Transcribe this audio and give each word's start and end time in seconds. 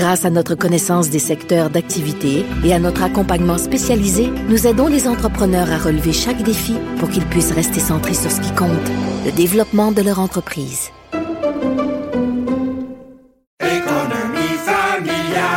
Grâce 0.00 0.24
à 0.24 0.30
notre 0.30 0.54
connaissance 0.54 1.10
des 1.10 1.18
secteurs 1.18 1.68
d'activité 1.68 2.46
et 2.64 2.72
à 2.72 2.78
notre 2.78 3.02
accompagnement 3.02 3.58
spécialisé, 3.58 4.30
nous 4.48 4.66
aidons 4.66 4.86
les 4.86 5.06
entrepreneurs 5.06 5.70
à 5.70 5.76
relever 5.76 6.14
chaque 6.14 6.42
défi 6.42 6.74
pour 6.98 7.10
qu'ils 7.10 7.26
puissent 7.26 7.52
rester 7.52 7.80
centrés 7.80 8.14
sur 8.14 8.30
ce 8.30 8.40
qui 8.40 8.50
compte, 8.54 8.70
le 9.26 9.30
développement 9.30 9.92
de 9.92 10.00
leur 10.00 10.18
entreprise. 10.18 10.88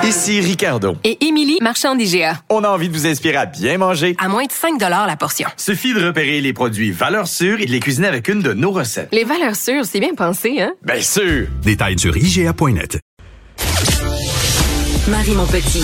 Ici 0.04 0.42
Ricardo. 0.42 0.98
Et 1.06 1.26
Émilie, 1.26 1.60
marchand 1.62 1.96
d'IGA. 1.96 2.42
On 2.50 2.66
a 2.66 2.68
envie 2.68 2.90
de 2.90 2.94
vous 2.94 3.08
inspirer 3.08 3.38
à 3.38 3.46
bien 3.46 3.78
manger. 3.78 4.18
À 4.20 4.28
moins 4.28 4.44
de 4.44 4.52
5 4.52 4.78
la 4.78 5.16
portion. 5.16 5.48
Suffit 5.56 5.94
de 5.94 6.06
repérer 6.06 6.42
les 6.42 6.52
produits 6.52 6.92
valeurs 6.92 7.30
sûres 7.30 7.62
et 7.62 7.66
de 7.66 7.72
les 7.72 7.80
cuisiner 7.80 8.10
avec 8.10 8.28
une 8.28 8.42
de 8.42 8.52
nos 8.52 8.72
recettes. 8.72 9.08
Les 9.14 9.24
valeurs 9.24 9.56
sûres, 9.56 9.86
c'est 9.86 10.02
bien 10.02 10.16
pensé, 10.16 10.60
hein? 10.60 10.74
Bien 10.84 11.02
sûr! 11.02 11.48
Détails 11.64 11.98
sur 11.98 12.18
IGA.net. 12.18 13.00
Marie 15.08 15.36
mon 15.36 15.46
petit. 15.46 15.84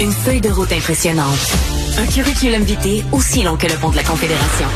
Une 0.00 0.10
feuille 0.10 0.40
de 0.40 0.48
route 0.48 0.72
impressionnante. 0.72 1.38
Un 1.96 2.06
curriculum 2.06 2.62
vitae 2.62 3.04
aussi 3.12 3.44
long 3.44 3.56
que 3.56 3.68
le 3.68 3.74
pont 3.74 3.90
de 3.90 3.96
la 3.96 4.02
Confédération. 4.02 4.66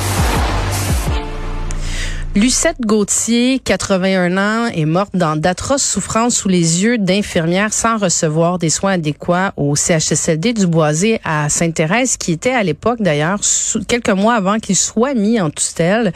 Lucette 2.37 2.81
Gauthier, 2.81 3.59
81 3.59 4.37
ans, 4.39 4.71
est 4.73 4.85
morte 4.85 5.15
dans 5.15 5.35
d'atroces 5.35 5.83
souffrances 5.83 6.37
sous 6.37 6.49
les 6.49 6.85
yeux 6.85 6.97
d'infirmières 6.97 7.73
sans 7.73 7.99
recevoir 7.99 8.59
des 8.59 8.71
soins 8.71 8.93
adéquats 8.93 9.53
au 9.57 9.75
CHSLD 9.75 10.53
du 10.53 10.69
Boisé 10.69 11.21
à 11.25 11.49
Sainte-Thérèse, 11.49 12.17
qui 12.17 12.33
était 12.33 12.53
à 12.53 12.63
l'époque 12.63 13.03
d'ailleurs 13.03 13.41
quelques 13.89 14.11
mois 14.11 14.35
avant 14.35 14.61
qu'il 14.61 14.77
soit 14.77 15.15
mis 15.15 15.41
en 15.41 15.51
tutelle. 15.51 16.13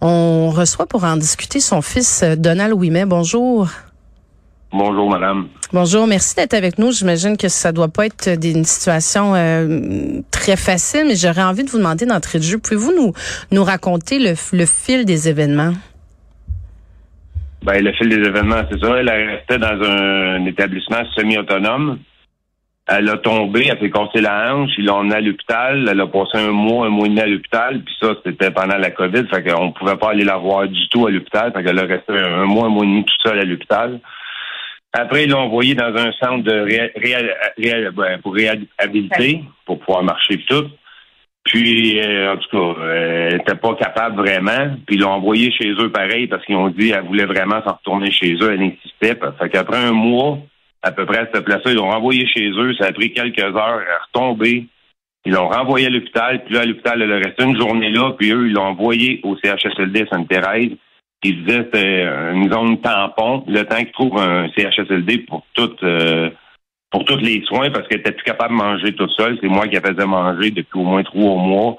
On 0.00 0.50
reçoit 0.50 0.86
pour 0.86 1.04
en 1.04 1.18
discuter 1.18 1.60
son 1.60 1.82
fils 1.82 2.24
Donald 2.38 2.72
Ouimet. 2.72 3.04
Bonjour. 3.04 3.68
Bonjour, 4.72 5.10
madame. 5.10 5.48
Bonjour, 5.72 6.06
merci 6.06 6.36
d'être 6.36 6.54
avec 6.54 6.78
nous. 6.78 6.92
J'imagine 6.92 7.36
que 7.36 7.48
ça 7.48 7.72
doit 7.72 7.88
pas 7.88 8.06
être 8.06 8.28
une 8.28 8.64
situation 8.64 9.34
euh, 9.34 10.20
très 10.30 10.56
facile, 10.56 11.06
mais 11.08 11.16
j'aurais 11.16 11.42
envie 11.42 11.64
de 11.64 11.70
vous 11.70 11.78
demander 11.78 12.06
d'entrer 12.06 12.38
de 12.38 12.44
jeu. 12.44 12.58
Pouvez-vous 12.58 12.92
nous, 12.92 13.12
nous 13.50 13.64
raconter 13.64 14.20
le, 14.20 14.34
le 14.52 14.66
fil 14.66 15.04
des 15.04 15.28
événements? 15.28 15.72
Ben, 17.62 17.84
le 17.84 17.92
fil 17.92 18.08
des 18.08 18.26
événements, 18.26 18.62
c'est 18.70 18.80
ça. 18.80 18.96
Elle 18.96 19.10
restait 19.10 19.58
dans 19.58 19.82
un, 19.82 20.46
établissement 20.46 21.04
semi-autonome. 21.16 21.98
Elle 22.86 23.08
a 23.08 23.18
tombé, 23.18 23.68
elle 23.70 23.78
s'est 23.78 23.90
cassé 23.90 24.20
la 24.20 24.52
hanche, 24.52 24.70
ils 24.78 24.86
l'ont 24.86 24.96
emmenée 24.96 25.16
à 25.16 25.20
l'hôpital. 25.20 25.86
Elle 25.90 26.00
a 26.00 26.06
passé 26.06 26.38
un 26.38 26.50
mois, 26.50 26.86
un 26.86 26.90
mois 26.90 27.06
et 27.06 27.10
demi 27.10 27.20
à 27.20 27.26
l'hôpital, 27.26 27.82
puis 27.84 27.94
ça, 28.00 28.14
c'était 28.24 28.50
pendant 28.50 28.78
la 28.78 28.90
COVID, 28.90 29.26
fait 29.28 29.44
qu'on 29.44 29.70
pouvait 29.72 29.96
pas 29.96 30.10
aller 30.10 30.24
la 30.24 30.38
voir 30.38 30.66
du 30.66 30.88
tout 30.88 31.06
à 31.06 31.10
l'hôpital, 31.10 31.52
fait 31.52 31.62
qu'elle 31.62 31.78
a 31.78 31.82
resté 31.82 32.12
un 32.12 32.46
mois, 32.46 32.66
un 32.66 32.70
mois 32.70 32.84
et 32.84 32.88
demi 32.88 33.04
tout 33.04 33.28
seul 33.28 33.38
à 33.38 33.44
l'hôpital. 33.44 34.00
Après, 34.92 35.24
ils 35.24 35.30
l'ont 35.30 35.38
envoyé 35.38 35.74
dans 35.74 35.94
un 35.94 36.12
centre 36.12 36.42
de 36.42 37.92
ben, 37.92 38.20
pour 38.22 38.34
réhabiliter, 38.34 39.44
pour 39.64 39.78
pouvoir 39.78 40.02
marcher 40.02 40.34
et 40.34 40.44
tout. 40.48 40.66
Puis, 41.44 42.00
euh, 42.00 42.34
en 42.34 42.36
tout 42.36 42.48
cas, 42.50 42.82
elle 42.82 43.38
n'était 43.38 43.54
pas 43.54 43.74
capable 43.74 44.16
vraiment. 44.16 44.76
Puis, 44.86 44.96
ils 44.96 45.00
l'ont 45.00 45.12
envoyé 45.12 45.52
chez 45.52 45.70
eux 45.70 45.90
pareil 45.90 46.26
parce 46.26 46.44
qu'ils 46.44 46.56
ont 46.56 46.68
dit 46.68 46.90
qu'elle 46.90 47.04
voulait 47.04 47.24
vraiment 47.24 47.62
s'en 47.64 47.74
retourner 47.74 48.10
chez 48.10 48.34
eux. 48.34 48.52
Elle 48.52 48.62
insistait. 48.62 49.18
Fait 49.38 49.48
qu'après 49.48 49.78
un 49.78 49.92
mois, 49.92 50.38
à 50.82 50.92
peu 50.92 51.06
près 51.06 51.18
à 51.18 51.28
cette 51.32 51.44
place-là, 51.44 51.70
ils 51.70 51.76
l'ont 51.76 51.90
renvoyé 51.90 52.26
chez 52.26 52.50
eux. 52.50 52.74
Ça 52.78 52.86
a 52.86 52.92
pris 52.92 53.12
quelques 53.12 53.38
heures 53.38 53.56
à 53.56 54.04
retomber. 54.06 54.66
Ils 55.24 55.32
l'ont 55.32 55.48
renvoyé 55.48 55.86
à 55.86 55.90
l'hôpital. 55.90 56.44
Puis 56.44 56.54
là, 56.54 56.60
à 56.60 56.66
l'hôpital, 56.66 57.00
elle 57.00 57.12
a 57.12 57.16
resté 57.16 57.44
une 57.44 57.58
journée 57.58 57.90
là. 57.90 58.12
Puis 58.18 58.32
eux, 58.32 58.48
ils 58.48 58.52
l'ont 58.52 58.66
envoyé 58.66 59.20
au 59.22 59.36
CHSLD 59.36 60.06
Sainte-Thérèse. 60.10 60.72
Il 61.22 61.44
disait 61.44 61.64
c'était 61.64 62.04
une 62.32 62.50
zone 62.50 62.80
tampon, 62.80 63.44
le 63.46 63.62
temps 63.64 63.76
qu'il 63.76 63.92
trouve 63.92 64.18
un 64.18 64.48
CHSLD 64.56 65.18
pour 65.28 65.44
toutes 65.54 65.82
euh, 65.82 66.30
pour 66.90 67.04
tous 67.04 67.18
les 67.18 67.42
soins, 67.44 67.70
parce 67.70 67.86
qu'elle 67.86 68.00
était 68.00 68.12
plus 68.12 68.24
capable 68.24 68.52
de 68.52 68.62
manger 68.62 68.92
toute 68.94 69.10
seule. 69.12 69.38
C'est 69.40 69.48
moi 69.48 69.68
qui 69.68 69.74
la 69.74 69.80
faisais 69.80 70.06
manger 70.06 70.50
depuis 70.50 70.78
au 70.78 70.84
moins 70.84 71.02
trois 71.02 71.36
mois. 71.36 71.76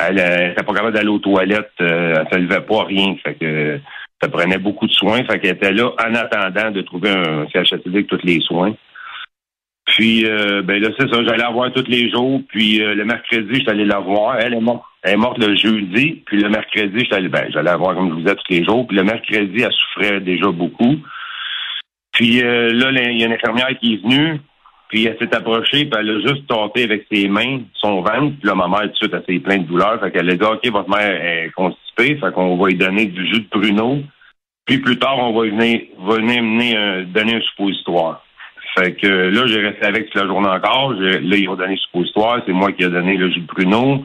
Elle 0.00 0.16
n'était 0.16 0.62
pas 0.62 0.74
capable 0.74 0.94
d'aller 0.94 1.08
aux 1.08 1.18
toilettes, 1.18 1.70
euh, 1.80 2.14
elle 2.16 2.42
ne 2.42 2.48
se 2.48 2.54
levait 2.54 2.66
pas, 2.66 2.84
rien. 2.84 3.14
Fait 3.22 3.34
que 3.34 3.80
ça 4.22 4.28
prenait 4.28 4.58
beaucoup 4.58 4.86
de 4.86 4.92
soins. 4.92 5.24
Fait 5.24 5.38
qu'elle 5.38 5.56
était 5.56 5.72
là 5.72 5.90
en 6.04 6.14
attendant 6.14 6.70
de 6.70 6.80
trouver 6.82 7.10
un 7.10 7.46
CHSLD 7.48 7.88
avec 7.88 8.06
tous 8.06 8.24
les 8.24 8.40
soins. 8.40 8.74
Puis 9.88 10.26
euh, 10.26 10.62
ben 10.62 10.80
là, 10.80 10.88
c'est 10.98 11.08
ça, 11.08 11.24
j'allais 11.24 11.38
la 11.38 11.50
voir 11.50 11.72
tous 11.72 11.88
les 11.88 12.10
jours. 12.10 12.40
Puis 12.48 12.78
le 12.78 13.04
mercredi, 13.04 13.54
je 13.54 13.60
suis 13.60 13.70
allé 13.70 13.84
la 13.84 13.98
voir. 13.98 14.38
Elle 14.38 14.54
est 14.54 14.60
morte 14.60 14.84
elle 15.02 15.14
est 15.14 15.16
morte 15.16 15.38
le 15.38 15.54
jeudi, 15.56 16.22
puis 16.26 16.42
le 16.42 16.48
mercredi, 16.48 17.06
j'allais 17.08 17.28
ben, 17.28 17.46
j'allais 17.50 17.70
la 17.70 17.76
voir 17.76 17.94
comme 17.94 18.08
je 18.08 18.14
vous 18.14 18.20
disais 18.20 18.34
tous 18.34 18.52
les 18.52 18.64
jours. 18.64 18.86
Puis 18.86 18.96
le 18.96 19.04
mercredi, 19.04 19.62
elle 19.62 19.72
souffrait 19.72 20.20
déjà 20.20 20.50
beaucoup. 20.50 20.96
Puis 22.12 22.42
euh, 22.42 22.72
là, 22.72 22.90
il 22.90 23.18
y 23.18 23.22
a 23.22 23.26
une 23.26 23.32
infirmière 23.32 23.78
qui 23.80 23.94
est 23.94 24.02
venue, 24.02 24.40
puis 24.88 25.06
elle 25.06 25.16
s'est 25.18 25.34
approchée, 25.34 25.84
puis 25.84 26.00
elle 26.00 26.10
a 26.10 26.20
juste 26.20 26.46
tenté 26.48 26.82
avec 26.82 27.06
ses 27.10 27.28
mains 27.28 27.60
son 27.74 28.00
ventre. 28.00 28.36
Puis 28.40 28.48
là, 28.48 28.54
ma 28.56 28.66
mère, 28.66 28.82
tout 28.82 28.88
de 28.88 28.96
suite, 28.96 29.14
elle 29.14 29.34
s'est 29.34 29.40
pleine 29.40 29.62
de 29.62 29.68
douleur. 29.68 30.00
Fait 30.00 30.10
qu'elle 30.10 30.28
a 30.28 30.34
dit, 30.34 30.44
OK, 30.44 30.66
votre 30.66 30.90
mère 30.90 31.24
est 31.24 31.50
constipée, 31.54 32.16
fait 32.16 32.32
qu'on 32.32 32.56
va 32.56 32.68
lui 32.68 32.74
donner 32.74 33.06
du 33.06 33.24
jus 33.26 33.42
de 33.42 33.48
pruneau. 33.48 34.00
Puis 34.66 34.78
plus 34.78 34.98
tard, 34.98 35.16
on 35.18 35.32
va 35.32 35.46
venir, 35.46 35.80
venir 35.98 36.42
mener 36.42 37.04
donner 37.04 37.36
un 37.36 37.40
suppositoire. 37.40 38.24
Fait 38.76 38.94
que 38.94 39.06
là, 39.06 39.46
j'ai 39.46 39.60
resté 39.60 39.86
avec 39.86 40.06
toute 40.06 40.20
la 40.20 40.26
journée 40.26 40.48
encore. 40.48 40.92
Là, 40.92 41.18
ils 41.20 41.48
ont 41.48 41.56
donné 41.56 41.74
le 41.74 41.78
suppositoire. 41.78 42.42
C'est 42.46 42.52
moi 42.52 42.72
qui 42.72 42.84
ai 42.84 42.88
donné 42.88 43.16
le 43.16 43.30
jus 43.30 43.40
de. 43.40 44.04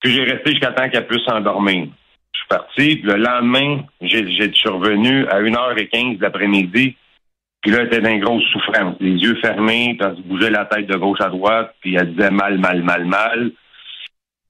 Puis 0.00 0.12
j'ai 0.12 0.24
resté 0.24 0.52
jusqu'à 0.52 0.72
temps 0.72 0.88
qu'elle 0.88 1.06
puisse 1.06 1.24
s'endormir. 1.24 1.88
Je 2.32 2.38
suis 2.38 2.48
parti, 2.48 2.96
puis 2.96 3.02
le 3.02 3.16
lendemain, 3.16 3.82
j'ai, 4.00 4.30
j'ai 4.30 4.52
survenu 4.54 5.26
à 5.26 5.40
1h15 5.40 6.18
de 6.18 6.22
l'après-midi. 6.22 6.96
Puis 7.60 7.70
là, 7.70 7.80
elle 7.80 7.86
était 7.88 8.00
dans 8.00 8.10
une 8.10 8.20
grosse 8.20 8.44
souffrance. 8.52 8.96
Les 9.00 9.10
yeux 9.10 9.36
fermés, 9.42 9.96
puis 9.98 10.08
elle 10.08 10.16
se 10.16 10.22
bougeait 10.22 10.50
la 10.50 10.64
tête 10.64 10.86
de 10.86 10.96
gauche 10.96 11.20
à 11.20 11.28
droite, 11.28 11.74
puis 11.80 11.96
elle 11.96 12.14
disait 12.14 12.30
mal, 12.30 12.58
mal, 12.58 12.82
mal, 12.82 13.04
mal. 13.04 13.52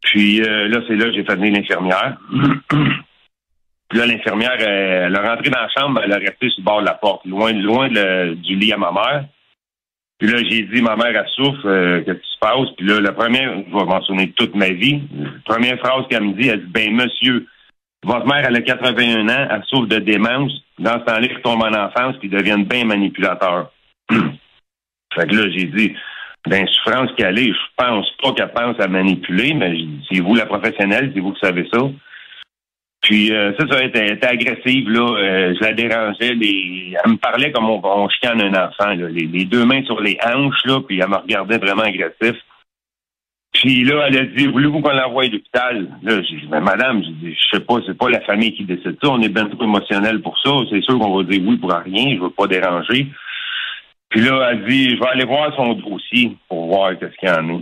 Puis 0.03 0.41
euh, 0.43 0.69
là, 0.69 0.81
c'est 0.87 0.95
là 0.95 1.07
que 1.07 1.13
j'ai 1.13 1.25
fait 1.25 1.37
venir 1.37 1.55
l'infirmière. 1.55 2.17
puis 3.91 3.99
là, 3.99 4.07
l'infirmière, 4.07 4.57
elle, 4.61 5.17
a 5.17 5.31
rentré 5.31 5.51
dans 5.51 5.61
la 5.61 5.69
chambre, 5.69 6.01
elle 6.03 6.13
a 6.13 6.19
resté 6.19 6.49
sur 6.49 6.61
le 6.61 6.65
bord 6.65 6.81
de 6.81 6.87
la 6.87 6.95
porte, 6.95 7.27
loin, 7.27 7.53
loin 7.53 7.89
du 7.89 8.57
lit 8.57 8.73
à 8.73 8.77
ma 8.77 8.93
mère. 8.93 9.25
Puis 10.19 10.29
là, 10.31 10.39
j'ai 10.49 10.63
dit, 10.63 10.81
ma 10.81 10.95
mère, 10.95 11.09
elle 11.09 11.29
souffre, 11.35 11.67
euh, 11.67 12.01
qu'est-ce 12.05 12.19
qui 12.19 12.33
se 12.35 12.39
passe? 12.39 12.69
Puis 12.77 12.87
là, 12.87 13.01
la 13.01 13.13
première, 13.13 13.53
je 13.53 13.77
vais 13.77 13.85
mentionner 13.85 14.31
toute 14.37 14.55
ma 14.55 14.69
vie, 14.69 15.03
la 15.13 15.31
première 15.45 15.79
phrase 15.79 16.05
qu'elle 16.09 16.23
me 16.23 16.35
dit, 16.35 16.49
elle 16.49 16.67
dit, 16.67 16.71
ben 16.73 16.95
monsieur, 16.95 17.49
votre 18.05 18.27
mère, 18.27 18.45
elle 18.47 18.57
a 18.57 18.61
81 18.61 19.29
ans, 19.29 19.49
elle 19.51 19.65
souffre 19.67 19.89
de 19.89 19.99
démence. 19.99 20.53
Dans 20.79 21.01
ce 21.01 21.05
temps-là, 21.07 21.27
ils 21.29 21.43
tombent 21.43 21.65
en 21.65 21.75
enfance, 21.75 22.17
puis 22.21 22.29
deviennent 22.29 22.65
bien 22.65 22.85
manipulateurs. 22.85 23.73
fait 24.11 25.27
que 25.27 25.35
là, 25.35 25.51
j'ai 25.51 25.65
dit, 25.65 25.95
ben, 26.47 26.65
souffrance 26.69 27.11
qu'elle 27.17 27.39
est, 27.41 27.53
je 27.53 27.69
pense 27.77 28.07
pas 28.23 28.33
qu'elle 28.35 28.53
pense 28.53 28.79
à 28.79 28.87
manipuler, 28.87 29.53
mais 29.55 29.75
c'est 30.09 30.21
vous 30.21 30.37
la 30.37 30.47
professionnelle, 30.47 31.11
c'est 31.13 31.21
vous 31.21 31.33
qui 31.33 31.41
savez 31.41 31.69
ça. 31.73 31.81
Puis 33.03 33.33
euh, 33.33 33.53
ça, 33.59 33.67
ça 33.69 33.83
était, 33.85 34.13
était 34.13 34.27
agressive, 34.27 34.91
là. 34.91 35.17
Euh, 35.17 35.55
je 35.55 35.65
la 35.65 35.73
dérangeais. 35.73 36.35
Les... 36.35 36.95
Elle 37.03 37.13
me 37.13 37.17
parlait 37.17 37.51
comme 37.51 37.71
on, 37.71 37.81
on 37.83 38.09
chicane 38.11 38.43
un 38.43 38.53
enfant, 38.53 38.95
là. 38.95 39.09
Les, 39.09 39.45
deux 39.47 39.65
mains 39.65 39.83
sur 39.85 40.01
les 40.01 40.19
hanches, 40.25 40.65
là, 40.65 40.81
puis 40.81 41.01
elle 41.01 41.09
me 41.09 41.17
regardait 41.17 41.59
vraiment 41.59 41.83
agressif. 41.83 42.37
Puis 43.53 43.85
là, 43.85 44.07
elle 44.07 44.19
a 44.19 44.25
dit, 44.27 44.47
voulez-vous 44.47 44.81
qu'on 44.81 44.91
l'envoie 44.91 45.25
à 45.25 45.27
l'hôpital? 45.27 45.89
Là, 46.03 46.23
j'ai 46.23 46.37
dit, 46.37 46.49
mais 46.51 46.61
madame, 46.61 47.03
je 47.03 47.11
dis, 47.11 47.35
je 47.35 47.57
sais 47.57 47.65
pas, 47.65 47.77
c'est 47.87 47.97
pas 47.97 48.09
la 48.09 48.21
famille 48.21 48.53
qui 48.55 48.65
décide 48.65 48.97
ça. 49.03 49.11
On 49.11 49.21
est 49.23 49.29
bien 49.29 49.47
trop 49.47 49.65
émotionnel 49.65 50.21
pour 50.21 50.39
ça. 50.39 50.51
C'est 50.71 50.83
sûr 50.83 50.99
qu'on 50.99 51.17
va 51.17 51.25
dire 51.25 51.43
oui 51.45 51.57
pour 51.57 51.73
rien. 51.73 52.15
Je 52.15 52.21
veux 52.21 52.31
pas 52.31 52.47
déranger. 52.47 53.09
Puis 54.11 54.21
là, 54.21 54.51
elle 54.51 54.65
dit, 54.67 54.91
je 54.91 55.01
vais 55.01 55.09
aller 55.09 55.25
voir 55.25 55.55
son 55.57 55.73
dossier 55.75 56.37
pour 56.49 56.67
voir 56.67 56.99
qu'est-ce 56.99 57.17
qu'il 57.17 57.29
y 57.29 57.33
en 57.33 57.57
a. 57.57 57.61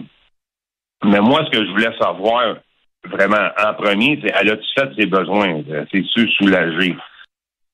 Mais 1.05 1.21
moi, 1.21 1.45
ce 1.47 1.51
que 1.57 1.65
je 1.65 1.71
voulais 1.71 1.97
savoir, 2.01 2.57
vraiment 3.09 3.49
en 3.59 3.75
premier, 3.75 4.19
c'est 4.23 4.33
elle 4.39 4.51
a-tu 4.51 4.67
fait 4.77 4.91
ses 4.99 5.07
besoins? 5.07 5.63
C'est 5.93 6.05
sûr 6.05 6.29
soulagé. 6.37 6.97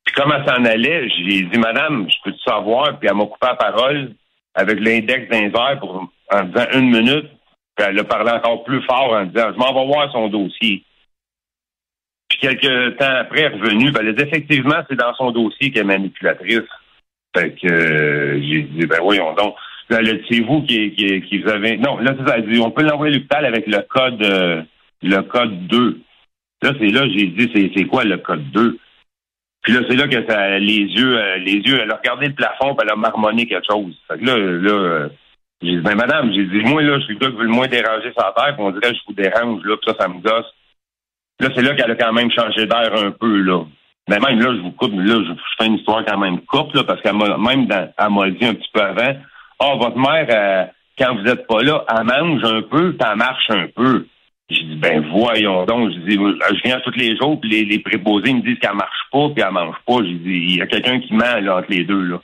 Puis 0.04 0.14
comme 0.14 0.32
elle 0.32 0.46
s'en 0.46 0.64
allait, 0.64 1.08
j'ai 1.08 1.42
dit, 1.42 1.58
Madame, 1.58 2.08
je 2.08 2.16
peux 2.24 2.32
te 2.32 2.42
savoir? 2.42 2.98
Puis 2.98 3.08
elle 3.08 3.16
m'a 3.16 3.24
coupé 3.24 3.46
la 3.46 3.54
parole 3.54 4.12
avec 4.54 4.80
l'index 4.80 5.28
d'un 5.28 5.76
pour 5.76 6.08
en 6.30 6.44
disant 6.44 6.66
une 6.74 6.90
minute. 6.90 7.30
Puis 7.76 7.86
elle 7.88 7.98
a 7.98 8.04
parlé 8.04 8.30
encore 8.30 8.64
plus 8.64 8.82
fort 8.82 9.12
en 9.12 9.24
disant, 9.24 9.52
je 9.52 9.58
m'en 9.58 9.72
vais 9.72 9.86
voir 9.86 10.12
son 10.12 10.28
dossier. 10.28 10.84
Puis 12.28 12.38
quelques 12.38 12.96
temps 12.98 13.16
après, 13.16 13.42
elle 13.42 13.52
est 13.52 13.56
revenue, 13.56 13.92
elle 13.98 14.08
a 14.08 14.12
dit, 14.12 14.22
effectivement, 14.22 14.82
c'est 14.88 14.96
dans 14.96 15.14
son 15.14 15.30
dossier 15.30 15.70
qu'elle 15.70 15.82
est 15.82 15.84
manipulatrice. 15.84 16.68
Fait 17.36 17.50
que 17.50 17.66
euh, 17.66 18.40
j'ai 18.40 18.62
dit, 18.62 18.86
ben 18.86 19.00
voyons 19.02 19.34
donc. 19.34 19.56
C'est 19.90 20.40
vous 20.40 20.62
qui 20.62 21.42
vous 21.44 21.50
avez. 21.50 21.76
Non, 21.76 21.98
là, 21.98 22.14
c'est 22.18 22.26
ça. 22.26 22.38
Elle 22.38 22.48
dit, 22.48 22.60
on 22.60 22.70
peut 22.70 22.82
l'envoyer 22.82 23.14
à 23.14 23.18
l'hôpital 23.18 23.44
avec 23.44 23.66
le 23.66 23.80
code 23.82 24.22
euh, 24.22 24.62
le 25.02 25.20
code 25.22 25.66
2. 25.66 26.00
Là, 26.62 26.72
c'est 26.78 26.88
là, 26.88 27.06
j'ai 27.08 27.26
dit, 27.26 27.72
c'est, 27.74 27.84
quoi 27.84 28.04
le 28.04 28.18
code 28.18 28.50
2? 28.52 28.78
Puis 29.62 29.72
là, 29.72 29.80
c'est 29.88 29.96
là 29.96 30.08
que 30.08 30.58
les 30.58 30.78
yeux, 30.78 31.18
euh, 31.18 31.36
les 31.38 31.54
yeux, 31.54 31.80
elle 31.80 31.90
a 31.90 31.96
regardé 31.96 32.26
le 32.28 32.34
plafond, 32.34 32.74
puis 32.74 32.86
elle 32.86 32.92
a 32.92 32.96
marmonné 32.96 33.46
quelque 33.46 33.66
chose. 33.70 33.94
Fait 34.08 34.18
que 34.18 34.24
là, 34.24 34.36
là, 34.38 35.08
j'ai 35.62 35.76
dit, 35.76 35.82
ben 35.82 35.94
madame, 35.94 36.32
j'ai 36.32 36.44
dit, 36.44 36.60
moi, 36.64 36.82
là, 36.82 36.98
je 36.98 37.04
suis 37.04 37.14
le 37.14 37.20
gars 37.20 37.30
qui 37.30 37.36
veut 37.36 37.44
le 37.44 37.48
moins 37.48 37.68
déranger 37.68 38.12
sa 38.16 38.32
terre, 38.36 38.54
puis 38.54 38.64
on 38.64 38.70
dirait 38.70 38.94
je 38.94 39.00
vous 39.06 39.14
dérange, 39.14 39.64
là, 39.64 39.76
puis 39.76 39.90
ça, 39.90 39.96
ça 39.98 40.08
me 40.08 40.20
gosse. 40.20 40.52
Là, 41.40 41.48
c'est 41.54 41.62
là 41.62 41.74
qu'elle 41.74 41.90
a 41.90 41.96
quand 41.96 42.12
même 42.12 42.30
changé 42.30 42.66
d'air 42.66 42.94
un 42.94 43.10
peu, 43.10 43.40
là. 43.40 43.64
Mais 44.08 44.18
même 44.18 44.40
là, 44.40 44.54
je 44.54 44.60
vous 44.60 44.72
coupe, 44.72 44.92
là, 44.94 45.22
je, 45.26 45.32
fais 45.58 45.66
une 45.66 45.76
histoire 45.76 46.04
quand 46.04 46.18
même 46.18 46.40
courte, 46.42 46.74
là, 46.74 46.84
parce 46.84 47.00
qu'elle 47.00 47.16
m'a 47.16 47.38
même 47.38 47.66
dans, 47.66 47.90
elle 47.96 48.10
m'a 48.10 48.30
dit 48.30 48.44
un 48.44 48.54
petit 48.54 48.70
peu 48.72 48.82
avant, 48.82 49.14
ah, 49.60 49.70
oh, 49.72 49.78
votre 49.78 49.96
mère, 49.96 50.26
euh, 50.28 50.64
quand 50.98 51.14
vous 51.14 51.22
n'êtes 51.22 51.46
pas 51.46 51.62
là, 51.62 51.84
elle 51.88 52.04
mange 52.04 52.44
un 52.44 52.62
peu, 52.62 52.92
puis 52.92 53.08
elle 53.10 53.16
marche 53.16 53.50
un 53.50 53.66
peu. 53.74 54.06
J'ai 54.54 54.64
dit, 54.64 54.76
ben 54.76 55.04
voyons 55.10 55.64
donc. 55.64 55.92
Je 55.92 55.98
dis, 55.98 56.14
je 56.14 56.62
viens 56.62 56.80
tous 56.80 56.96
les 56.96 57.16
jours, 57.16 57.40
puis 57.40 57.64
les, 57.64 57.78
préposés 57.78 58.32
me 58.32 58.40
disent 58.40 58.58
qu'elle 58.58 58.74
marche 58.74 59.04
pas, 59.10 59.28
puis 59.30 59.44
elle 59.46 59.52
mange 59.52 59.76
pas. 59.86 59.98
J'ai 60.04 60.14
dit, 60.14 60.46
il 60.48 60.56
y 60.56 60.62
a 60.62 60.66
quelqu'un 60.66 61.00
qui 61.00 61.14
ment 61.14 61.24
entre 61.24 61.70
les 61.70 61.84
deux. 61.84 62.02
Là. 62.02 62.20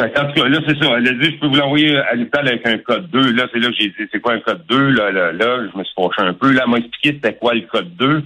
En 0.00 0.06
tout 0.08 0.40
cas, 0.40 0.48
là, 0.48 0.58
c'est 0.66 0.82
ça. 0.82 0.96
Elle 0.96 1.08
a 1.08 1.12
dit, 1.12 1.30
je 1.32 1.38
peux 1.38 1.46
vous 1.46 1.56
l'envoyer 1.56 1.96
à 1.96 2.14
l'hôpital 2.14 2.48
avec 2.48 2.66
un 2.66 2.78
code 2.78 3.10
2. 3.10 3.32
Là, 3.32 3.48
c'est 3.52 3.58
là 3.58 3.68
que 3.68 3.74
j'ai 3.78 3.88
dit, 3.88 4.08
c'est 4.10 4.20
quoi 4.20 4.34
un 4.34 4.40
code 4.40 4.64
2? 4.68 4.90
Là, 4.90 5.10
là, 5.10 5.32
là, 5.32 5.66
je 5.70 5.78
me 5.78 5.84
suis 5.84 5.94
fâché 5.94 6.22
un 6.22 6.32
peu. 6.32 6.52
Là, 6.52 6.62
elle 6.64 6.70
m'a 6.70 6.78
expliqué 6.78 7.12
c'était 7.12 7.36
quoi 7.36 7.54
le 7.54 7.62
code 7.62 7.94
2, 7.96 8.22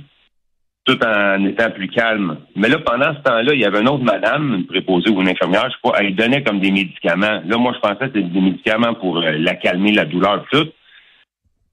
tout 0.85 0.99
en 1.05 1.45
étant 1.45 1.71
plus 1.71 1.89
calme. 1.89 2.39
Mais 2.55 2.69
là, 2.69 2.79
pendant 2.79 3.15
ce 3.15 3.21
temps-là, 3.23 3.55
il 3.55 3.61
y 3.61 3.65
avait 3.65 3.81
une 3.81 3.89
autre 3.89 4.05
madame, 4.05 4.55
une 4.55 4.67
préposée 4.67 5.11
ou 5.11 5.21
une 5.21 5.29
infirmière, 5.29 5.65
je 5.65 5.71
sais 5.71 5.91
pas, 5.91 5.99
elle 5.99 6.15
donnait 6.15 6.45
comme 6.45 6.61
des 6.61 6.71
médicaments. 6.71 7.43
Là, 7.45 7.57
moi, 7.57 7.73
je 7.75 7.81
pensais 7.81 7.99
que 7.99 8.07
c'était 8.07 8.23
des 8.23 8.41
médicaments 8.41 8.95
pour 8.95 9.19
euh, 9.19 9.33
la 9.33 9.55
calmer, 9.55 9.93
la 9.93 10.05
douleur, 10.05 10.45
tout. 10.53 10.69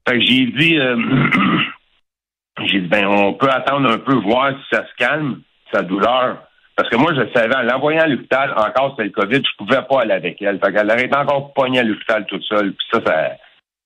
Fait 0.08 0.18
que 0.18 0.24
j'ai 0.24 0.46
dit, 0.46 0.78
euh, 0.78 0.96
j'ai 2.66 2.80
dit, 2.80 2.88
ben, 2.88 3.06
on 3.06 3.34
peut 3.34 3.50
attendre 3.50 3.90
un 3.90 3.98
peu, 3.98 4.14
voir 4.14 4.50
si 4.50 4.76
ça 4.76 4.86
se 4.86 4.94
calme, 4.96 5.42
sa 5.72 5.82
douleur. 5.82 6.42
Parce 6.76 6.88
que 6.88 6.96
moi, 6.96 7.12
je 7.14 7.32
savais, 7.32 7.54
en 7.54 7.62
l'envoyant 7.62 8.02
à 8.02 8.06
l'hôpital, 8.06 8.52
encore 8.56 8.92
c'était 8.92 9.04
le 9.04 9.10
COVID, 9.10 9.42
je 9.44 9.56
pouvais 9.58 9.82
pas 9.82 10.02
aller 10.02 10.14
avec 10.14 10.40
elle. 10.40 10.58
Fait 10.58 10.72
qu'elle 10.72 10.90
aurait 10.90 11.14
encore 11.14 11.52
poignée 11.52 11.80
à 11.80 11.84
l'hôpital 11.84 12.24
toute 12.26 12.42
seule. 12.44 12.72
Puis 12.72 12.86
ça, 12.92 13.38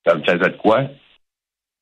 ça, 0.07 0.15
me 0.15 0.23
faisait 0.23 0.39
de 0.39 0.57
quoi. 0.57 0.85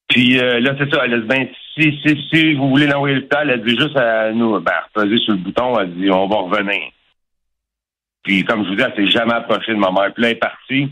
Puis 0.09 0.39
euh, 0.39 0.61
là, 0.61 0.75
c'est 0.79 0.93
ça, 0.93 1.03
elle 1.05 1.15
a 1.15 1.19
dit, 1.19 1.27
ben, 1.27 1.49
si, 1.75 2.01
si, 2.05 2.29
si 2.33 2.55
vous 2.55 2.71
voulez 2.71 2.87
l'envoyer 2.87 3.17
à 3.17 3.19
l'hôpital, 3.19 3.51
elle 3.51 3.65
dit 3.65 3.77
juste 3.77 3.97
à 3.97 4.33
nous, 4.33 4.59
ben, 4.61 4.73
reposer 4.95 5.19
sur 5.19 5.35
le 5.35 5.41
bouton, 5.41 5.79
elle 5.79 5.95
dit, 5.95 6.11
on 6.11 6.27
va 6.27 6.37
revenir. 6.37 6.91
Puis 8.23 8.43
comme 8.45 8.65
je 8.65 8.71
vous 8.71 8.77
dis, 8.77 8.83
elle 8.83 8.95
s'est 8.97 9.13
jamais 9.13 9.35
approchée 9.35 9.73
de 9.73 9.79
ma 9.79 9.91
mère. 9.91 10.13
Puis 10.15 10.23
là, 10.23 10.31
elle 10.31 10.37
est 10.37 10.41
partie. 10.41 10.91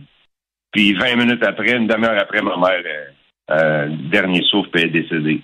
Puis 0.73 0.93
20 0.93 1.17
minutes 1.17 1.45
après, 1.45 1.73
une 1.77 1.87
demi-heure 1.87 2.19
après, 2.19 2.43
ma 2.43 2.57
mère, 2.57 2.83
euh, 2.85 3.11
euh, 3.51 3.89
dernier 4.11 4.43
souffle 4.51 4.79
est 4.79 4.89
décédé. 4.89 5.43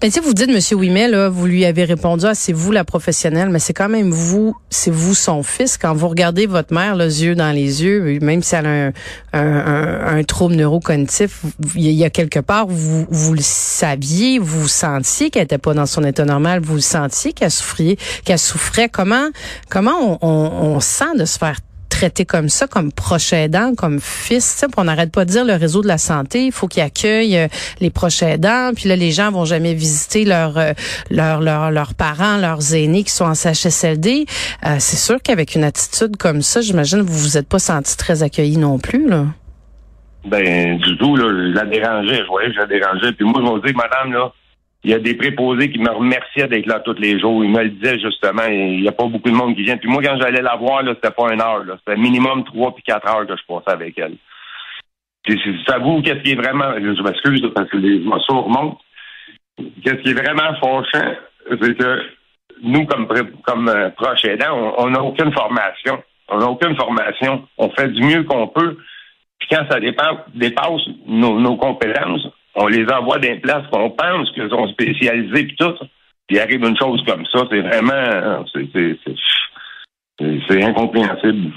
Ben, 0.00 0.12
vous 0.22 0.32
dites, 0.32 0.48
Monsieur 0.48 0.76
Ouimet, 0.76 1.08
là, 1.08 1.28
vous 1.28 1.46
lui 1.46 1.64
avez 1.64 1.82
répondu, 1.82 2.24
ah, 2.24 2.32
c'est 2.36 2.52
vous 2.52 2.70
la 2.70 2.84
professionnelle, 2.84 3.48
mais 3.48 3.58
c'est 3.58 3.72
quand 3.72 3.88
même 3.88 4.10
vous, 4.10 4.54
c'est 4.70 4.92
vous 4.92 5.12
son 5.12 5.42
fils. 5.42 5.76
Quand 5.76 5.92
vous 5.92 6.06
regardez 6.06 6.46
votre 6.46 6.72
mère, 6.72 6.94
les 6.94 7.24
yeux 7.24 7.34
dans 7.34 7.50
les 7.50 7.82
yeux, 7.82 8.20
même 8.20 8.40
si 8.40 8.54
elle 8.54 8.66
a 8.66 8.86
un, 8.86 8.92
un, 9.32 10.18
un, 10.18 10.22
trouble 10.22 10.54
neurocognitif, 10.54 11.42
il 11.74 11.90
y 11.90 12.04
a 12.04 12.10
quelque 12.10 12.38
part, 12.38 12.68
vous, 12.68 13.08
vous 13.10 13.34
le 13.34 13.42
saviez, 13.42 14.38
vous 14.38 14.68
sentiez 14.68 15.30
qu'elle 15.30 15.42
était 15.42 15.58
pas 15.58 15.74
dans 15.74 15.86
son 15.86 16.04
état 16.04 16.24
normal, 16.24 16.60
vous 16.60 16.76
le 16.76 16.80
sentiez 16.80 17.32
qu'elle 17.32 17.50
souffrait, 17.50 17.96
qu'elle 18.24 18.38
souffrait. 18.38 18.88
Comment, 18.88 19.30
comment 19.68 20.16
on, 20.22 20.28
on, 20.28 20.76
on 20.76 20.80
sent 20.80 21.16
de 21.18 21.24
se 21.24 21.38
faire 21.38 21.58
traité 21.98 22.24
comme 22.24 22.48
ça, 22.48 22.68
comme 22.68 22.92
proche 22.92 23.32
aidant, 23.32 23.74
comme 23.74 23.98
fils. 24.00 24.64
On 24.76 24.84
n'arrête 24.84 25.10
pas 25.10 25.24
de 25.24 25.30
dire 25.30 25.44
le 25.44 25.54
réseau 25.54 25.82
de 25.82 25.88
la 25.88 25.98
santé, 25.98 26.46
il 26.46 26.52
faut 26.52 26.68
qu'il 26.68 26.80
accueille 26.80 27.36
euh, 27.36 27.48
les 27.80 27.90
proches 27.90 28.22
aidants. 28.22 28.70
Puis 28.72 28.88
là, 28.88 28.94
les 28.94 29.10
gens 29.10 29.32
vont 29.32 29.44
jamais 29.44 29.74
visiter 29.74 30.24
leurs 30.24 30.58
euh, 30.58 30.72
leurs 31.10 31.40
leurs 31.40 31.94
parents, 31.94 32.36
leurs 32.36 32.72
aînés 32.72 33.02
qui 33.02 33.10
sont 33.10 33.24
en 33.24 33.34
CHSLD. 33.34 34.26
Euh, 34.64 34.76
c'est 34.78 34.96
sûr 34.96 35.20
qu'avec 35.20 35.56
une 35.56 35.64
attitude 35.64 36.16
comme 36.16 36.40
ça, 36.40 36.60
j'imagine 36.60 37.00
vous 37.00 37.18
vous 37.18 37.36
êtes 37.36 37.48
pas 37.48 37.58
senti 37.58 37.96
très 37.96 38.22
accueilli 38.22 38.58
non 38.58 38.78
plus 38.78 39.08
là. 39.08 39.24
Ben 40.24 40.78
du 40.78 40.96
tout 40.98 41.16
là, 41.16 41.24
je 41.24 41.54
la 41.54 41.64
dérangeais, 41.64 42.18
je 42.22 42.28
voyais 42.28 42.52
je 42.52 42.58
la 42.58 42.66
dérangeais. 42.66 43.12
Puis 43.12 43.24
moi, 43.24 43.42
je 43.44 43.50
me 43.50 43.66
dis, 43.66 43.74
madame 43.74 44.12
là, 44.12 44.32
il 44.84 44.90
y 44.90 44.94
a 44.94 44.98
des 44.98 45.14
préposés 45.14 45.70
qui 45.70 45.78
me 45.80 45.90
remerciaient 45.90 46.46
d'être 46.46 46.66
là 46.66 46.80
tous 46.80 46.94
les 46.94 47.18
jours. 47.18 47.44
Ils 47.44 47.50
me 47.50 47.64
le 47.64 47.70
disaient 47.70 47.98
justement. 47.98 48.44
Il 48.48 48.80
n'y 48.80 48.88
a 48.88 48.92
pas 48.92 49.06
beaucoup 49.06 49.30
de 49.30 49.34
monde 49.34 49.56
qui 49.56 49.64
vient. 49.64 49.76
Puis 49.76 49.88
moi, 49.88 50.02
quand 50.02 50.16
j'allais 50.20 50.42
la 50.42 50.56
voir, 50.56 50.82
c'était 50.86 51.10
pas 51.10 51.32
une 51.32 51.40
heure. 51.40 51.64
C'était 51.78 51.98
minimum 51.98 52.44
trois 52.44 52.74
puis 52.74 52.84
quatre 52.84 53.08
heures 53.08 53.26
que 53.26 53.36
je 53.36 53.42
passais 53.46 53.70
avec 53.74 53.98
elle. 53.98 54.14
Puis 55.24 55.40
ça 55.66 55.78
vous, 55.78 56.00
qu'est-ce 56.00 56.22
qui 56.22 56.32
est 56.32 56.36
vraiment. 56.36 56.74
Je 56.76 57.02
m'excuse 57.02 57.42
parce 57.54 57.68
que 57.68 57.76
les 57.76 57.96
émotions 57.96 58.42
remontent. 58.42 58.78
Qu'est-ce 59.82 60.02
qui 60.02 60.10
est 60.10 60.14
vraiment 60.14 60.54
fâchant, 60.60 61.14
c'est 61.50 61.76
que 61.76 62.02
nous, 62.62 62.86
comme, 62.86 63.68
euh, 63.68 63.90
proches 63.90 64.24
aidants, 64.24 64.74
on 64.78 64.90
n'a 64.90 65.02
aucune 65.02 65.32
formation. 65.32 66.00
On 66.28 66.38
n'a 66.38 66.46
aucune 66.46 66.76
formation. 66.76 67.48
On 67.58 67.68
fait 67.70 67.88
du 67.88 68.02
mieux 68.02 68.22
qu'on 68.22 68.46
peut. 68.46 68.78
Puis 69.40 69.48
quand 69.50 69.64
ça 69.68 69.80
dépasse, 69.80 70.80
nos 71.06 71.56
compétences, 71.56 72.28
on 72.58 72.66
les 72.66 72.86
envoie 72.90 73.18
des 73.18 73.36
places 73.36 73.66
qu'on 73.70 73.90
pense 73.90 74.30
qu'ils 74.32 74.50
sont 74.50 74.66
spécialisés 74.68 75.44
puis 75.44 75.56
tout. 75.56 75.74
Puis 76.26 76.36
il 76.36 76.40
arrive 76.40 76.62
une 76.62 76.76
chose 76.76 77.02
comme 77.06 77.24
ça, 77.32 77.46
c'est 77.50 77.60
vraiment 77.60 78.44
c'est 80.48 80.62
incompréhensible. 80.62 81.52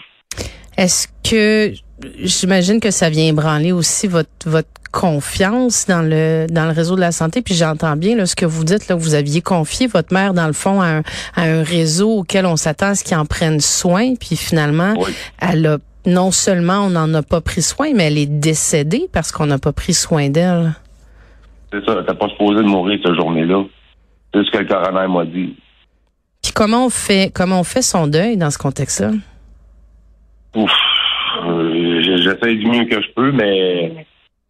Est-ce 0.77 1.07
que 1.27 1.73
j'imagine 2.19 2.79
que 2.79 2.91
ça 2.91 3.09
vient 3.09 3.27
ébranler 3.27 3.71
aussi 3.71 4.07
votre 4.07 4.29
votre 4.45 4.69
confiance 4.91 5.85
dans 5.87 6.01
le 6.01 6.47
dans 6.49 6.65
le 6.65 6.71
réseau 6.71 6.95
de 6.95 7.01
la 7.01 7.11
santé 7.11 7.41
puis 7.41 7.53
j'entends 7.53 7.95
bien 7.95 8.15
là, 8.15 8.25
ce 8.25 8.35
que 8.35 8.45
vous 8.45 8.63
dites 8.63 8.87
là 8.87 8.95
vous 8.95 9.13
aviez 9.13 9.41
confié 9.41 9.87
votre 9.87 10.13
mère 10.13 10.33
dans 10.33 10.47
le 10.47 10.53
fond 10.53 10.81
à 10.81 11.01
un, 11.37 11.63
réseau 11.63 12.09
auquel 12.19 12.45
on 12.45 12.57
s'attend 12.57 12.87
à 12.87 12.95
ce 12.95 13.03
qu'ils 13.03 13.17
en 13.17 13.25
prennent 13.25 13.61
soin 13.61 14.15
puis 14.15 14.35
finalement 14.35 14.93
elle 15.39 15.65
a 15.65 15.77
non 16.05 16.31
seulement 16.31 16.85
on 16.85 16.89
n'en 16.89 17.13
a 17.13 17.21
pas 17.21 17.41
pris 17.41 17.61
soin 17.61 17.91
mais 17.93 18.07
elle 18.07 18.17
est 18.17 18.25
décédée 18.25 19.07
parce 19.13 19.31
qu'on 19.31 19.45
n'a 19.45 19.59
pas 19.59 19.71
pris 19.71 19.93
soin 19.93 20.29
d'elle. 20.29 20.73
C'est 21.71 21.85
ça, 21.85 22.03
t'as 22.05 22.13
pas 22.13 22.29
supposé 22.29 22.55
de 22.55 22.67
mourir 22.67 22.99
cette 23.03 23.15
journée-là. 23.15 23.63
C'est 24.33 24.43
ce 24.43 24.51
que 24.51 24.57
le 24.59 24.65
coroner 24.65 25.07
m'a 25.07 25.25
dit. 25.25 25.55
Puis 26.41 26.51
comment 26.53 26.85
on 26.85 26.89
fait 26.89 27.31
comment 27.33 27.59
on 27.59 27.63
fait 27.63 27.81
son 27.81 28.07
deuil 28.07 28.37
dans 28.37 28.49
ce 28.49 28.57
contexte-là? 28.57 29.11
Ouf. 30.55 30.71
Euh, 31.45 32.01
j'essaie 32.03 32.55
du 32.55 32.65
mieux 32.67 32.85
que 32.85 33.01
je 33.01 33.07
peux, 33.15 33.31
mais 33.31 34.05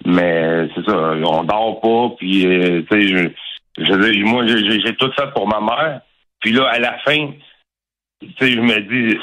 mais 0.06 0.68
c'est 0.74 0.86
ça, 0.86 0.98
on 0.98 1.44
dort 1.44 1.80
pas, 1.82 2.16
puis 2.18 2.46
euh, 2.48 2.82
tu 2.90 3.08
sais, 3.08 3.34
je, 3.78 4.24
moi 4.24 4.46
j'ai 4.48 4.96
tout 4.96 5.12
ça 5.16 5.28
pour 5.28 5.48
ma 5.48 5.60
mère. 5.60 6.01
Puis 6.40 6.54
là, 6.54 6.68
à 6.70 6.80
la 6.80 6.98
fin, 7.00 7.32
sais, 8.40 8.51
je 8.51 8.60
me 8.60 8.80
dis, 8.82 9.18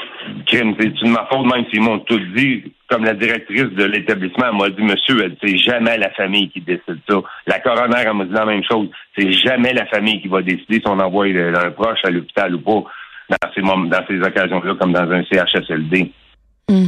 c'est 0.47 0.59
une 0.61 1.11
ma 1.11 1.25
faute, 1.31 1.45
même 1.45 1.65
s'ils 1.69 1.81
m'ont 1.81 1.99
tout 1.99 2.19
dit, 2.35 2.63
comme 2.89 3.05
la 3.05 3.13
directrice 3.13 3.71
de 3.75 3.85
l'établissement 3.85 4.53
m'a 4.53 4.69
dit, 4.69 4.81
monsieur, 4.81 5.33
c'est 5.41 5.57
jamais 5.57 5.97
la 5.97 6.09
famille 6.11 6.49
qui 6.49 6.61
décide 6.61 6.99
ça. 7.07 7.21
La 7.47 7.59
coroner, 7.59 8.03
elle 8.05 8.13
m'a 8.13 8.25
dit 8.25 8.33
la 8.33 8.45
même 8.45 8.63
chose. 8.69 8.89
C'est 9.17 9.31
jamais 9.31 9.73
la 9.73 9.85
famille 9.85 10.21
qui 10.21 10.27
va 10.27 10.41
décider 10.41 10.79
si 10.79 10.87
on 10.87 10.99
envoie 10.99 11.27
un 11.27 11.71
proche 11.71 11.99
à 12.03 12.09
l'hôpital 12.09 12.55
ou 12.55 12.59
pas 12.59 12.83
dans 13.29 13.51
ces, 13.53 13.61
dans 13.61 14.07
ces 14.07 14.21
occasions-là, 14.21 14.75
comme 14.79 14.93
dans 14.93 15.11
un 15.11 15.23
CHSLD. 15.23 16.11
Hmm. 16.69 16.85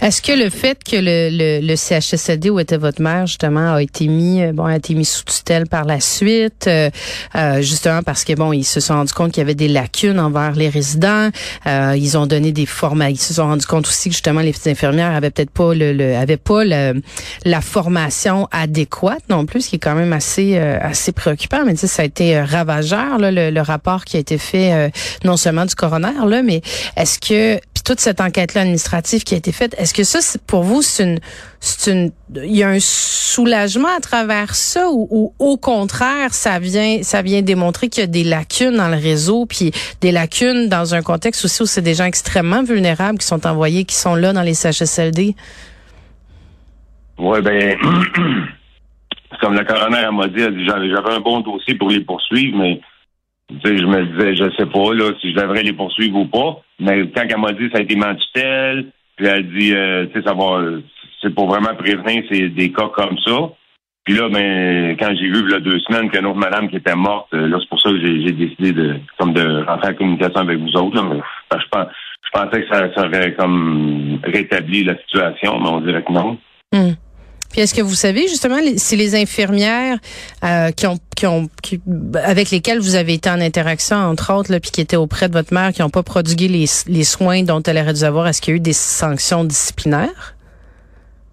Est-ce 0.00 0.22
que 0.22 0.30
le 0.30 0.48
fait 0.48 0.78
que 0.84 0.94
le, 0.94 1.28
le, 1.28 1.66
le, 1.66 1.74
CHSLD 1.74 2.50
où 2.50 2.60
était 2.60 2.76
votre 2.76 3.02
mère 3.02 3.26
justement 3.26 3.74
a 3.74 3.82
été 3.82 4.06
mis 4.06 4.40
euh, 4.40 4.52
bon 4.52 4.64
a 4.64 4.76
été 4.76 4.94
mis 4.94 5.04
sous 5.04 5.24
tutelle 5.24 5.66
par 5.66 5.84
la 5.84 5.98
suite 5.98 6.68
euh, 6.68 6.88
euh, 7.34 7.60
justement 7.60 8.04
parce 8.04 8.22
que 8.22 8.32
bon 8.34 8.52
ils 8.52 8.62
se 8.62 8.78
sont 8.78 8.94
rendus 8.94 9.12
compte 9.12 9.32
qu'il 9.32 9.40
y 9.40 9.42
avait 9.42 9.56
des 9.56 9.66
lacunes 9.66 10.20
envers 10.20 10.52
les 10.52 10.68
résidents 10.68 11.30
ils 11.66 12.16
ont 12.16 12.26
donné 12.26 12.52
des 12.52 12.64
formations 12.64 13.12
ils 13.12 13.18
se 13.18 13.34
sont 13.34 13.46
rendus 13.48 13.66
compte 13.66 13.88
aussi 13.88 14.08
que 14.08 14.14
justement 14.14 14.40
les 14.40 14.54
infirmières 14.66 15.16
avaient 15.16 15.32
peut-être 15.32 15.50
pas 15.50 15.74
le, 15.74 15.92
le 15.92 16.14
avaient 16.14 16.36
pas 16.36 16.62
la 16.64 17.60
formation 17.60 18.46
adéquate 18.52 19.24
non 19.30 19.46
plus 19.46 19.62
ce 19.62 19.70
qui 19.70 19.76
est 19.76 19.80
quand 19.80 19.96
même 19.96 20.12
assez 20.12 20.56
assez 20.56 21.10
préoccupant 21.10 21.64
mais 21.66 21.74
tu 21.74 21.80
sais 21.80 21.86
ça 21.88 22.02
a 22.02 22.04
été 22.04 22.40
ravageur 22.40 23.18
là, 23.18 23.32
le, 23.32 23.50
le, 23.50 23.60
rapport 23.62 24.04
qui 24.04 24.16
a 24.16 24.20
été 24.20 24.38
fait 24.38 24.92
non 25.24 25.36
seulement 25.36 25.64
du 25.64 25.74
coroner 25.74 26.12
là 26.24 26.42
mais 26.44 26.62
est-ce 26.96 27.18
que 27.18 27.60
toute 27.84 28.00
cette 28.00 28.20
enquête 28.20 28.54
là 28.54 28.62
administrative 28.62 29.24
qui 29.24 29.34
a 29.34 29.36
été 29.36 29.52
faite. 29.52 29.74
Est-ce 29.78 29.92
que 29.92 30.04
ça, 30.04 30.18
pour 30.46 30.62
vous, 30.62 30.80
c'est 30.80 31.04
une, 31.04 31.18
c'est 31.60 31.92
une, 31.92 32.10
il 32.34 32.56
y 32.56 32.62
a 32.62 32.68
un 32.68 32.80
soulagement 32.80 33.88
à 33.96 34.00
travers 34.00 34.54
ça 34.54 34.88
ou, 34.90 35.34
au 35.38 35.56
contraire, 35.56 36.32
ça 36.32 36.58
vient, 36.58 37.02
ça 37.02 37.20
vient 37.20 37.42
démontrer 37.42 37.88
qu'il 37.88 38.00
y 38.00 38.04
a 38.04 38.06
des 38.06 38.24
lacunes 38.24 38.76
dans 38.76 38.88
le 38.88 38.96
réseau, 38.96 39.44
puis 39.46 39.70
des 40.00 40.12
lacunes 40.12 40.68
dans 40.68 40.94
un 40.94 41.02
contexte 41.02 41.44
aussi 41.44 41.62
où 41.62 41.66
c'est 41.66 41.82
des 41.82 41.94
gens 41.94 42.06
extrêmement 42.06 42.62
vulnérables 42.62 43.18
qui 43.18 43.26
sont 43.26 43.46
envoyés, 43.46 43.84
qui 43.84 43.96
sont 43.96 44.14
là 44.14 44.32
dans 44.32 44.42
les 44.42 44.54
CHSLD? 44.54 45.34
Oui, 47.18 47.40
ben, 47.42 47.76
comme 49.40 49.54
la 49.54 49.64
coroner 49.64 50.08
m'a 50.12 50.26
dit, 50.28 50.40
j'avais 50.66 51.14
un 51.14 51.20
bon 51.20 51.40
dossier 51.40 51.74
pour 51.74 51.90
les 51.90 52.00
poursuivre, 52.00 52.56
mais 52.58 52.80
je 53.50 53.86
me 53.86 54.04
disais, 54.06 54.36
je 54.36 54.56
sais 54.56 54.66
pas 54.66 54.94
là 54.94 55.12
si 55.20 55.30
je 55.32 55.36
devrais 55.36 55.62
les 55.62 55.72
poursuivre 55.72 56.18
ou 56.18 56.26
pas. 56.26 56.62
Mais 56.80 57.08
quand 57.14 57.24
elle 57.28 57.38
m'a 57.38 57.52
dit 57.52 57.70
ça 57.72 57.78
a 57.78 57.82
été 57.82 57.96
mentutelle, 57.96 58.86
Puis 59.16 59.26
elle 59.26 59.48
dit, 59.50 59.74
euh, 59.74 60.06
ça 60.24 60.34
va, 60.34 60.62
c'est 61.22 61.34
pour 61.34 61.48
vraiment 61.48 61.74
prévenir 61.74 62.24
des 62.30 62.72
cas 62.72 62.88
comme 62.88 63.18
ça. 63.18 63.50
Puis 64.04 64.14
là, 64.14 64.28
ben, 64.28 64.96
quand 64.98 65.14
j'ai 65.16 65.28
vu 65.28 65.44
il 65.46 65.50
y 65.50 65.54
a 65.54 65.60
deux 65.60 65.80
semaines 65.80 66.10
qu'une 66.10 66.26
autre 66.26 66.38
madame 66.38 66.68
qui 66.68 66.76
était 66.76 66.94
morte, 66.94 67.32
euh, 67.32 67.48
là, 67.48 67.56
c'est 67.58 67.68
pour 67.70 67.80
ça 67.80 67.88
que 67.88 67.98
j'ai, 68.00 68.32
décidé 68.32 68.72
de 68.72 68.96
comme 69.18 69.32
de 69.32 69.64
rentrer 69.64 69.92
en 69.92 69.94
communication 69.94 70.40
avec 70.40 70.58
vous 70.58 70.76
autres. 70.76 71.02
Là, 71.02 71.22
je, 71.52 71.68
pense, 71.70 71.86
je 72.22 72.30
pensais 72.38 72.62
que 72.62 72.68
ça, 72.68 72.94
ça 72.94 73.06
aurait 73.06 73.32
comme 73.32 74.20
rétabli 74.24 74.84
la 74.84 74.98
situation, 74.98 75.58
mais 75.58 75.68
on 75.68 75.80
dirait 75.80 76.02
que 76.02 76.12
non. 76.12 76.36
Hmm. 76.72 76.92
Puis 77.54 77.60
est-ce 77.62 77.72
que 77.72 77.82
vous 77.82 77.94
savez 77.94 78.22
justement 78.22 78.56
si 78.76 78.96
les 78.96 79.14
infirmières 79.14 79.98
euh, 80.42 80.72
qui 80.72 80.88
ont 80.88 80.98
qui 81.14 81.24
ont 81.28 81.48
qui- 81.62 81.80
avec 82.24 82.50
lesquelles 82.50 82.80
vous 82.80 82.96
avez 82.96 83.14
été 83.14 83.30
en 83.30 83.40
interaction 83.40 83.94
entre 83.96 84.32
autres 84.34 84.50
là, 84.50 84.58
puis 84.58 84.72
qui 84.72 84.80
étaient 84.80 84.96
auprès 84.96 85.28
de 85.28 85.34
votre 85.34 85.54
mère 85.54 85.72
qui 85.72 85.80
n'ont 85.80 85.88
pas 85.88 86.02
prodigué 86.02 86.48
les, 86.48 86.64
les 86.88 87.04
soins 87.04 87.44
dont 87.44 87.62
elle 87.62 87.78
aurait 87.78 87.92
dû 87.92 88.02
avoir, 88.02 88.26
est-ce 88.26 88.42
qu'il 88.42 88.54
y 88.54 88.54
a 88.54 88.58
eu 88.58 88.60
des 88.60 88.72
sanctions 88.72 89.44
disciplinaires? 89.44 90.34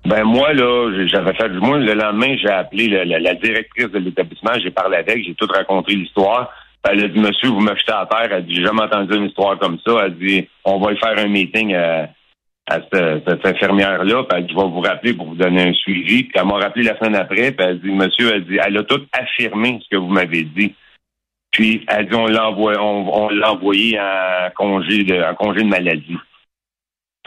Ben 0.05 0.23
moi, 0.23 0.53
là, 0.53 1.07
j'avais 1.07 1.33
fait 1.33 1.49
moi, 1.49 1.79
le 1.79 1.93
lendemain, 1.95 2.35
j'ai 2.39 2.49
appelé 2.49 2.87
la, 2.87 3.19
la- 3.19 3.33
directrice 3.35 3.89
de 3.91 3.97
l'établissement, 3.97 4.51
j'ai 4.63 4.69
parlé 4.71 4.97
avec, 4.97 5.23
j'ai 5.25 5.33
tout 5.33 5.47
raconté 5.47 5.93
l'histoire. 5.95 6.51
Elle 6.87 7.03
a 7.03 7.07
dit, 7.07 7.19
monsieur, 7.19 7.49
vous 7.49 7.59
me 7.61 7.75
jetez 7.75 7.91
à 7.91 8.07
terre. 8.09 8.29
Elle 8.31 8.45
dit, 8.45 8.55
j'ai 8.55 8.63
jamais 8.63 8.81
entendu 8.81 9.15
une 9.15 9.25
histoire 9.25 9.59
comme 9.59 9.77
ça. 9.85 9.91
Elle 10.05 10.17
dit, 10.17 10.47
on 10.65 10.79
va 10.79 10.93
y 10.93 10.97
faire 10.97 11.17
un 11.17 11.27
meeting 11.27 11.75
à, 11.75 12.09
à 12.71 12.81
cette, 12.91 13.23
cette 13.27 13.45
infirmière-là. 13.45 14.23
Puis 14.23 14.37
elle 14.37 14.45
dit, 14.47 14.53
je 14.53 14.57
vais 14.57 14.69
vous 14.69 14.81
rappeler 14.81 15.13
pour 15.13 15.27
vous 15.27 15.35
donner 15.35 15.69
un 15.69 15.73
suivi. 15.73 16.23
Puis 16.23 16.31
elle 16.35 16.45
m'a 16.45 16.57
rappelé 16.57 16.85
la 16.85 16.97
semaine 16.97 17.15
après. 17.15 17.51
Puis 17.51 17.65
elle 17.67 17.79
dit, 17.81 17.91
monsieur, 17.91 18.33
elle 18.33 18.45
dit, 18.45 18.57
elle 18.65 18.77
a 18.77 18.83
tout 18.83 19.01
affirmé 19.13 19.79
ce 19.83 19.89
que 19.95 19.99
vous 19.99 20.09
m'avez 20.09 20.43
dit. 20.43 20.73
Puis 21.51 21.83
elle 21.87 22.07
dit, 22.07 22.15
on 22.15 22.27
l'a 22.27 22.49
envoyé, 22.49 22.79
on, 22.79 23.25
on 23.25 23.29
l'a 23.29 23.53
envoyé 23.53 23.99
en 23.99 24.49
congé 24.55 25.03
de, 25.03 25.21
en 25.21 25.35
congé 25.35 25.63
de 25.63 25.69
maladie. 25.69 26.17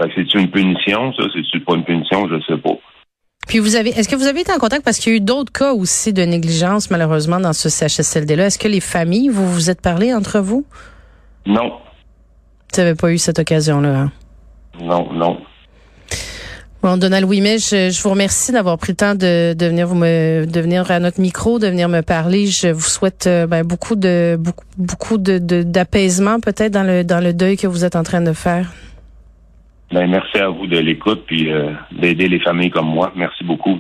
Fait 0.00 0.08
que 0.08 0.14
c'est 0.16 0.34
une 0.34 0.50
punition, 0.50 1.12
ça? 1.12 1.24
C'est-tu 1.32 1.60
pas 1.60 1.74
une 1.74 1.84
punition? 1.84 2.26
Je 2.28 2.40
sais 2.48 2.58
pas. 2.58 2.74
Puis 3.46 3.58
vous 3.58 3.76
avez 3.76 3.90
est-ce 3.90 4.08
que 4.08 4.16
vous 4.16 4.26
avez 4.26 4.40
été 4.40 4.52
en 4.52 4.58
contact? 4.58 4.84
Parce 4.84 4.98
qu'il 4.98 5.12
y 5.12 5.14
a 5.14 5.18
eu 5.18 5.20
d'autres 5.20 5.52
cas 5.52 5.72
aussi 5.72 6.12
de 6.12 6.22
négligence 6.22 6.90
malheureusement 6.90 7.38
dans 7.38 7.52
ce 7.52 7.68
CHSLD 7.68 8.36
là. 8.36 8.46
Est-ce 8.46 8.58
que 8.58 8.68
les 8.68 8.80
familles 8.80 9.28
vous 9.28 9.46
vous 9.46 9.70
êtes 9.70 9.82
parlé 9.82 10.14
entre 10.14 10.40
vous? 10.40 10.64
Non, 11.46 11.78
Vous 12.72 12.80
n'avez 12.80 12.94
pas 12.94 13.12
eu 13.12 13.18
cette 13.18 13.38
occasion 13.38 13.82
là. 13.82 14.08
Non, 14.80 15.12
non. 15.12 15.38
Bon, 16.82 16.98
Donald 16.98 17.24
Ouimet, 17.24 17.56
je, 17.58 17.88
je 17.90 18.02
vous 18.02 18.10
remercie 18.10 18.52
d'avoir 18.52 18.76
pris 18.76 18.92
le 18.92 18.96
temps 18.96 19.14
de, 19.14 19.54
de 19.54 19.66
venir 19.66 19.86
vous 19.86 19.94
me 19.94 20.44
de 20.44 20.60
venir 20.60 20.90
à 20.90 21.00
notre 21.00 21.18
micro, 21.18 21.58
de 21.58 21.66
venir 21.66 21.88
me 21.88 22.02
parler. 22.02 22.46
Je 22.46 22.68
vous 22.68 22.80
souhaite 22.82 23.26
euh, 23.26 23.46
ben, 23.46 23.64
beaucoup 23.64 23.96
de 23.96 24.36
beaucoup 24.38 24.64
beaucoup 24.76 25.16
de 25.16 25.38
de- 25.38 25.62
d'apaisement 25.62 26.40
peut-être 26.40 26.72
dans 26.72 26.82
le 26.82 27.02
dans 27.02 27.20
le 27.20 27.32
deuil 27.32 27.56
que 27.56 27.66
vous 27.66 27.86
êtes 27.86 27.96
en 27.96 28.02
train 28.02 28.20
de 28.20 28.34
faire. 28.34 28.70
Ben, 29.92 30.06
merci 30.10 30.36
à 30.38 30.48
vous 30.50 30.66
de 30.66 30.78
l'écoute 30.78 31.24
puis 31.26 31.50
euh, 31.50 31.70
d'aider 31.92 32.28
les 32.28 32.40
familles 32.40 32.70
comme 32.70 32.88
moi. 32.88 33.12
Merci 33.16 33.44
beaucoup. 33.44 33.78